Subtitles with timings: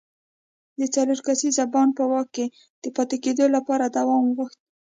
[0.79, 2.45] د څلور کسیز بانډ په واک کې
[2.83, 4.59] د پاتې کېدو لپاره دوام غوښت.